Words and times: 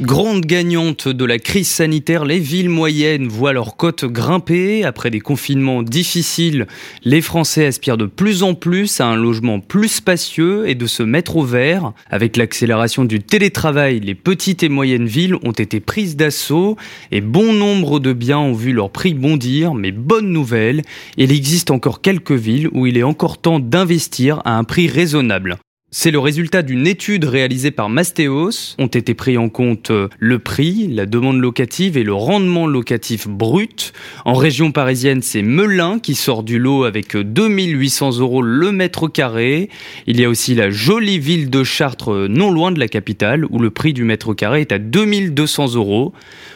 Grande 0.00 0.44
gagnante 0.44 1.06
de 1.06 1.24
la 1.24 1.38
crise 1.38 1.68
sanitaire, 1.68 2.24
les 2.24 2.40
villes 2.40 2.68
moyennes 2.68 3.28
voient 3.28 3.52
leurs 3.52 3.76
cotes 3.76 4.04
grimper. 4.04 4.84
Après 4.84 5.08
des 5.08 5.20
confinements 5.20 5.84
difficiles, 5.84 6.66
les 7.04 7.20
Français 7.20 7.66
aspirent 7.66 7.96
de 7.96 8.06
plus 8.06 8.42
en 8.42 8.54
plus 8.54 9.00
à 9.00 9.06
un 9.06 9.14
logement 9.14 9.60
plus 9.60 9.86
spacieux 9.86 10.68
et 10.68 10.74
de 10.74 10.86
se 10.86 11.04
mettre 11.04 11.36
au 11.36 11.44
vert. 11.44 11.92
Avec 12.10 12.36
l'accélération 12.36 13.04
du 13.04 13.20
télétravail, 13.20 14.00
les 14.00 14.16
petites 14.16 14.64
et 14.64 14.68
moyennes 14.68 15.06
villes 15.06 15.36
ont 15.44 15.52
été 15.52 15.78
prises 15.78 16.16
d'assaut 16.16 16.76
et 17.12 17.20
bon 17.20 17.52
nombre 17.52 18.00
de 18.00 18.12
biens 18.12 18.40
ont 18.40 18.52
vu 18.52 18.72
leur 18.72 18.90
prix 18.90 19.14
bondir. 19.14 19.74
Mais 19.74 19.92
bonne 19.92 20.32
nouvelle, 20.32 20.82
il 21.16 21.30
existe 21.30 21.70
encore 21.70 22.00
quelques 22.00 22.32
villes 22.32 22.68
où 22.72 22.86
il 22.86 22.98
est 22.98 23.04
encore 23.04 23.38
temps 23.38 23.60
d'investir 23.60 24.42
à 24.44 24.58
un 24.58 24.64
prix 24.64 24.88
raisonnable. 24.88 25.56
C'est 25.96 26.10
le 26.10 26.18
résultat 26.18 26.62
d'une 26.62 26.88
étude 26.88 27.24
réalisée 27.24 27.70
par 27.70 27.88
Mastéos. 27.88 28.74
Ont 28.78 28.88
été 28.88 29.14
pris 29.14 29.38
en 29.38 29.48
compte 29.48 29.92
euh, 29.92 30.08
le 30.18 30.40
prix, 30.40 30.88
la 30.88 31.06
demande 31.06 31.38
locative 31.38 31.96
et 31.96 32.02
le 32.02 32.12
rendement 32.12 32.66
locatif 32.66 33.28
brut. 33.28 33.92
En 34.24 34.34
région 34.34 34.72
parisienne, 34.72 35.22
c'est 35.22 35.42
Melun 35.42 36.00
qui 36.00 36.16
sort 36.16 36.42
du 36.42 36.58
lot 36.58 36.82
avec 36.82 37.16
2800 37.16 38.18
euros 38.18 38.42
le 38.42 38.72
mètre 38.72 39.06
carré. 39.06 39.70
Il 40.08 40.20
y 40.20 40.24
a 40.24 40.28
aussi 40.28 40.56
la 40.56 40.68
jolie 40.68 41.20
ville 41.20 41.48
de 41.48 41.62
Chartres, 41.62 42.12
euh, 42.12 42.28
non 42.28 42.50
loin 42.50 42.72
de 42.72 42.80
la 42.80 42.88
capitale, 42.88 43.46
où 43.50 43.60
le 43.60 43.70
prix 43.70 43.92
du 43.92 44.02
mètre 44.02 44.34
carré 44.34 44.62
est 44.62 44.72
à 44.72 44.80
2200 44.80 45.76
euros. 45.76 46.12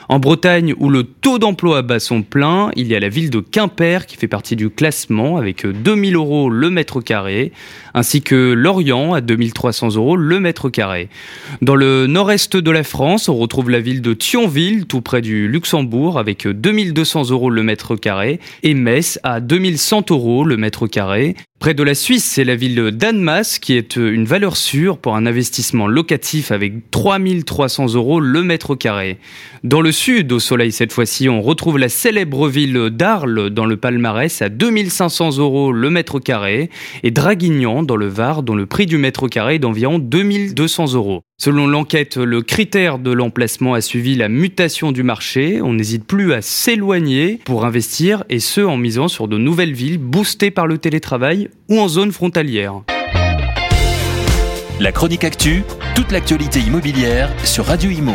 En 0.09 0.18
Bretagne, 0.18 0.74
où 0.79 0.88
le 0.88 1.05
taux 1.05 1.38
d'emploi 1.38 1.82
bat 1.82 2.01
son 2.01 2.23
plein, 2.23 2.70
il 2.77 2.87
y 2.87 2.95
a 2.95 3.01
la 3.01 3.10
ville 3.10 3.29
de 3.29 3.41
Quimper 3.41 4.07
qui 4.07 4.16
fait 4.16 4.27
partie 4.27 4.57
du 4.57 4.70
classement 4.70 5.37
avec 5.37 5.66
2000 5.66 6.16
euros 6.16 6.48
le 6.48 6.70
mètre 6.70 7.02
carré, 7.02 7.52
ainsi 7.93 8.23
que 8.23 8.52
Lorient 8.52 9.13
2300 9.37 9.95
euros 9.96 10.16
le 10.16 10.40
mètre 10.40 10.71
carré. 10.71 11.09
Dans 11.62 11.76
le 11.76 12.07
nord-est 12.07 12.57
de 12.57 12.71
la 12.71 12.82
France, 12.82 13.29
on 13.29 13.37
retrouve 13.37 13.70
la 13.70 13.80
ville 13.80 14.02
de 14.02 14.15
Thionville, 14.15 14.87
tout 14.87 15.02
près 15.02 15.20
du 15.20 15.48
Luxembourg, 15.48 16.18
avec 16.18 16.46
2200 16.46 17.30
euros 17.30 17.51
le 17.51 17.62
mètre 17.62 17.95
carré, 17.96 18.40
et 18.62 18.74
Metz 18.74 19.18
à 19.23 19.40
2100 19.40 20.07
euros 20.10 20.45
le 20.45 20.57
mètre 20.57 20.87
carré. 20.87 21.37
Près 21.59 21.74
de 21.74 21.82
la 21.82 21.96
Suisse, 21.96 22.23
c'est 22.23 22.45
la 22.45 22.54
ville 22.54 22.93
d'Annemasse 22.93 23.59
qui 23.59 23.74
est 23.74 23.96
une 23.96 24.26
valeur 24.26 24.57
sûre 24.57 24.96
pour 24.96 25.16
un 25.16 25.26
investissement 25.26 25.88
locatif 25.88 26.52
avec 26.52 26.88
3300 26.92 27.95
euros 27.95 28.20
le 28.20 28.45
mètre 28.45 28.76
carré. 28.76 29.18
Dans 29.65 29.80
le 29.80 29.90
sud, 29.90 30.30
au 30.30 30.38
soleil 30.38 30.70
cette 30.70 30.92
fois-ci, 30.92 31.29
on 31.29 31.42
retrouve 31.42 31.76
la 31.76 31.88
célèbre 31.88 32.46
ville 32.46 32.90
d'Arles 32.92 33.51
dans 33.51 33.66
le 33.66 33.76
palmarès 33.76 34.40
à 34.40 34.51
2500 34.51 35.38
euros 35.38 35.73
le 35.73 35.90
mètre 35.90 36.20
carré 36.20 36.70
et 37.02 37.10
Draguignan 37.10 37.82
dans 37.82 37.96
le 37.96 38.07
Var 38.07 38.45
dont 38.45 38.54
le 38.54 38.66
prix 38.66 38.87
du 38.87 38.96
mètre 38.96 39.07
carré 39.28 39.56
est 39.56 39.59
d'environ 39.59 39.98
2200 39.98 40.95
euros. 40.95 41.23
Selon 41.38 41.66
l'enquête, 41.66 42.16
le 42.16 42.42
critère 42.42 42.98
de 42.98 43.10
l'emplacement 43.10 43.74
a 43.74 43.80
suivi 43.80 44.14
la 44.14 44.28
mutation 44.28 44.92
du 44.92 45.02
marché. 45.02 45.60
On 45.62 45.74
n'hésite 45.74 46.04
plus 46.04 46.32
à 46.32 46.42
s'éloigner 46.42 47.40
pour 47.45 47.64
investir 47.64 48.24
et 48.29 48.40
ce 48.40 48.60
en 48.60 48.76
misant 48.76 49.09
sur 49.09 49.29
de 49.29 49.38
nouvelles 49.38 49.73
villes 49.74 49.98
boostées 49.98 50.51
par 50.51 50.66
le 50.66 50.79
télétravail 50.79 51.48
ou 51.68 51.79
en 51.79 51.88
zone 51.88 52.12
frontalière. 52.12 52.82
La 54.80 54.92
chronique 54.92 55.24
actu, 55.24 55.64
toute 55.96 56.12
l'actualité 56.12 56.60
immobilière 56.60 57.30
sur 57.45 57.66
Radio 57.66 57.90
Imo. 57.90 58.14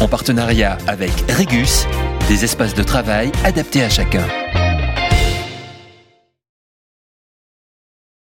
En 0.00 0.08
partenariat 0.08 0.78
avec 0.86 1.12
Regus, 1.28 1.86
des 2.28 2.44
espaces 2.44 2.74
de 2.74 2.82
travail 2.82 3.30
adaptés 3.44 3.82
à 3.82 3.90
chacun. 3.90 4.26